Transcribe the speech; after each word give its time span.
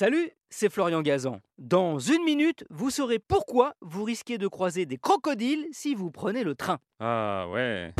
Salut, 0.00 0.30
c'est 0.48 0.72
Florian 0.72 1.02
Gazan. 1.02 1.42
Dans 1.58 1.98
une 1.98 2.24
minute, 2.24 2.64
vous 2.70 2.88
saurez 2.88 3.18
pourquoi 3.18 3.74
vous 3.82 4.02
risquez 4.02 4.38
de 4.38 4.48
croiser 4.48 4.86
des 4.86 4.96
crocodiles 4.96 5.66
si 5.72 5.94
vous 5.94 6.10
prenez 6.10 6.42
le 6.42 6.54
train. 6.54 6.78
Ah 7.00 7.46
ouais. 7.50 7.92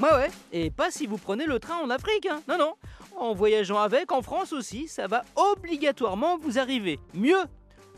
Ouais 0.00 0.10
ouais, 0.10 0.30
et 0.52 0.70
pas 0.70 0.90
si 0.90 1.06
vous 1.06 1.18
prenez 1.18 1.44
le 1.44 1.58
train 1.58 1.76
en 1.82 1.90
Afrique, 1.90 2.24
hein. 2.24 2.40
non 2.48 2.56
non. 2.56 2.72
En 3.14 3.34
voyageant 3.34 3.78
avec, 3.78 4.10
en 4.10 4.22
France 4.22 4.54
aussi, 4.54 4.88
ça 4.88 5.06
va 5.06 5.22
obligatoirement 5.36 6.38
vous 6.38 6.58
arriver. 6.58 6.98
Mieux, 7.12 7.44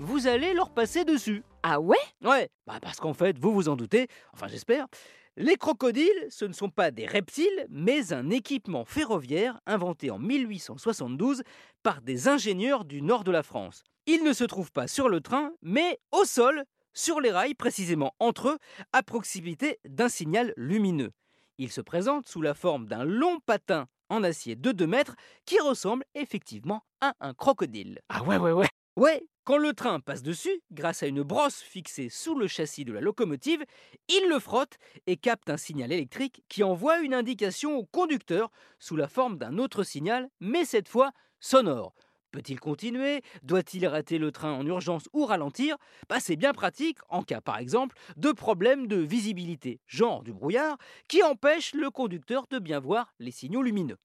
vous 0.00 0.26
allez 0.26 0.52
leur 0.52 0.70
passer 0.70 1.04
dessus. 1.04 1.44
Ah 1.62 1.78
ouais? 1.78 1.98
Ouais, 2.24 2.48
bah 2.66 2.80
parce 2.82 2.98
qu'en 2.98 3.14
fait, 3.14 3.38
vous 3.38 3.52
vous 3.52 3.68
en 3.68 3.76
doutez, 3.76 4.08
enfin 4.32 4.48
j'espère, 4.48 4.88
les 5.36 5.56
crocodiles, 5.56 6.26
ce 6.28 6.44
ne 6.44 6.52
sont 6.52 6.70
pas 6.70 6.90
des 6.90 7.06
reptiles, 7.06 7.66
mais 7.70 8.12
un 8.12 8.30
équipement 8.30 8.84
ferroviaire 8.84 9.60
inventé 9.64 10.10
en 10.10 10.18
1872 10.18 11.42
par 11.82 12.02
des 12.02 12.28
ingénieurs 12.28 12.84
du 12.84 13.00
nord 13.00 13.24
de 13.24 13.30
la 13.30 13.42
France. 13.42 13.82
Ils 14.06 14.24
ne 14.24 14.32
se 14.32 14.44
trouvent 14.44 14.72
pas 14.72 14.88
sur 14.88 15.08
le 15.08 15.20
train, 15.20 15.52
mais 15.62 15.98
au 16.12 16.24
sol, 16.24 16.64
sur 16.92 17.20
les 17.20 17.30
rails 17.30 17.54
précisément 17.54 18.12
entre 18.18 18.48
eux, 18.48 18.58
à 18.92 19.02
proximité 19.02 19.78
d'un 19.84 20.08
signal 20.08 20.52
lumineux. 20.56 21.12
Ils 21.58 21.70
se 21.70 21.80
présentent 21.80 22.28
sous 22.28 22.42
la 22.42 22.54
forme 22.54 22.86
d'un 22.86 23.04
long 23.04 23.38
patin 23.40 23.86
en 24.08 24.24
acier 24.24 24.56
de 24.56 24.72
2 24.72 24.86
mètres 24.86 25.14
qui 25.46 25.60
ressemble 25.60 26.04
effectivement 26.14 26.82
à 27.00 27.14
un 27.20 27.34
crocodile. 27.34 28.00
Ah 28.08 28.22
ouais, 28.24 28.36
ouais, 28.36 28.52
ouais. 28.52 28.68
Ouais, 29.00 29.22
quand 29.44 29.56
le 29.56 29.72
train 29.72 29.98
passe 29.98 30.22
dessus, 30.22 30.60
grâce 30.72 31.02
à 31.02 31.06
une 31.06 31.22
brosse 31.22 31.62
fixée 31.62 32.10
sous 32.10 32.34
le 32.34 32.46
châssis 32.46 32.84
de 32.84 32.92
la 32.92 33.00
locomotive, 33.00 33.64
il 34.08 34.28
le 34.28 34.38
frotte 34.38 34.76
et 35.06 35.16
capte 35.16 35.48
un 35.48 35.56
signal 35.56 35.90
électrique 35.90 36.44
qui 36.50 36.62
envoie 36.62 36.98
une 36.98 37.14
indication 37.14 37.78
au 37.78 37.86
conducteur 37.86 38.50
sous 38.78 38.96
la 38.96 39.08
forme 39.08 39.38
d'un 39.38 39.56
autre 39.56 39.84
signal, 39.84 40.28
mais 40.40 40.66
cette 40.66 40.86
fois 40.86 41.12
sonore. 41.38 41.94
Peut-il 42.30 42.60
continuer? 42.60 43.22
Doit-il 43.42 43.86
rater 43.86 44.18
le 44.18 44.32
train 44.32 44.52
en 44.52 44.66
urgence 44.66 45.08
ou 45.14 45.24
ralentir? 45.24 45.78
Bah, 46.10 46.20
C'est 46.20 46.36
bien 46.36 46.52
pratique 46.52 46.98
en 47.08 47.22
cas 47.22 47.40
par 47.40 47.56
exemple 47.56 47.96
de 48.18 48.32
problème 48.32 48.86
de 48.86 48.96
visibilité, 48.96 49.80
genre 49.86 50.22
du 50.22 50.34
brouillard, 50.34 50.76
qui 51.08 51.22
empêche 51.22 51.72
le 51.72 51.88
conducteur 51.88 52.46
de 52.50 52.58
bien 52.58 52.80
voir 52.80 53.14
les 53.18 53.30
signaux 53.30 53.62
lumineux. 53.62 53.96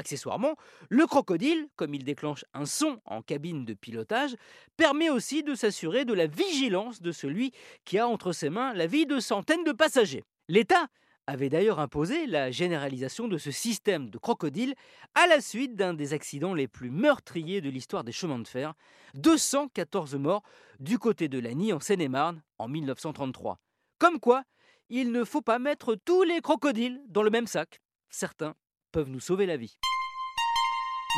Accessoirement, 0.00 0.56
le 0.88 1.06
crocodile, 1.06 1.68
comme 1.76 1.92
il 1.92 2.04
déclenche 2.04 2.46
un 2.54 2.64
son 2.64 3.02
en 3.04 3.20
cabine 3.20 3.66
de 3.66 3.74
pilotage, 3.74 4.34
permet 4.78 5.10
aussi 5.10 5.42
de 5.42 5.54
s'assurer 5.54 6.06
de 6.06 6.14
la 6.14 6.26
vigilance 6.26 7.02
de 7.02 7.12
celui 7.12 7.52
qui 7.84 7.98
a 7.98 8.08
entre 8.08 8.32
ses 8.32 8.48
mains 8.48 8.72
la 8.72 8.86
vie 8.86 9.04
de 9.04 9.20
centaines 9.20 9.62
de 9.62 9.72
passagers. 9.72 10.24
L'État 10.48 10.86
avait 11.26 11.50
d'ailleurs 11.50 11.80
imposé 11.80 12.26
la 12.26 12.50
généralisation 12.50 13.28
de 13.28 13.36
ce 13.36 13.50
système 13.50 14.08
de 14.08 14.16
crocodile 14.16 14.74
à 15.14 15.26
la 15.26 15.42
suite 15.42 15.76
d'un 15.76 15.92
des 15.92 16.14
accidents 16.14 16.54
les 16.54 16.66
plus 16.66 16.90
meurtriers 16.90 17.60
de 17.60 17.68
l'histoire 17.68 18.02
des 18.02 18.10
chemins 18.10 18.38
de 18.38 18.48
fer, 18.48 18.72
214 19.16 20.14
morts 20.14 20.42
du 20.78 20.98
côté 20.98 21.28
de 21.28 21.38
Lagny 21.38 21.74
en 21.74 21.80
Seine-et-Marne 21.80 22.42
en 22.56 22.68
1933. 22.68 23.58
Comme 23.98 24.18
quoi, 24.18 24.44
il 24.88 25.12
ne 25.12 25.24
faut 25.24 25.42
pas 25.42 25.58
mettre 25.58 25.94
tous 25.94 26.22
les 26.22 26.40
crocodiles 26.40 27.02
dans 27.06 27.22
le 27.22 27.28
même 27.28 27.46
sac. 27.46 27.82
Certains 28.08 28.54
peuvent 28.90 29.08
nous 29.08 29.20
sauver 29.20 29.46
la 29.46 29.56
vie. 29.56 29.76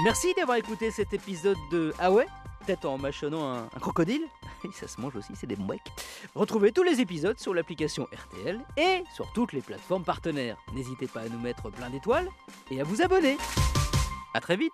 Merci 0.05 0.33
d'avoir 0.34 0.56
écouté 0.56 0.91
cet 0.91 1.12
épisode 1.12 1.56
de 1.70 1.92
Ah 1.98 2.11
ouais 2.11 2.27
Peut-être 2.67 2.87
en 2.87 2.97
mâchonnant 2.97 3.53
un, 3.53 3.69
crocodile. 3.81 4.23
Ça 4.73 4.87
se 4.87 5.01
mange 5.01 5.17
aussi, 5.17 5.33
c'est 5.34 5.47
des 5.47 5.56
mouecs. 5.56 5.81
Retrouvez 6.34 6.70
tous 6.73 6.84
les 6.84 7.01
épisodes 7.01 7.39
sur 7.39 7.53
l'application 7.53 8.06
RTL 8.12 8.61
et 8.77 9.03
sur 9.14 9.31
toutes 9.33 9.53
les 9.53 9.61
plateformes 9.61 10.05
partenaires. 10.05 10.56
N'hésitez 10.73 11.09
pas 11.09 11.23
à 11.23 11.29
nous 11.29 11.41
mettre 11.41 11.70
plein 11.70 11.91
d'étoiles 11.91 12.29
et 12.70 12.81
à 12.81 12.84
vous 12.84 13.03
abonner. 13.03 13.37
A 14.34 14.41
très 14.41 14.57
vite 14.57 14.73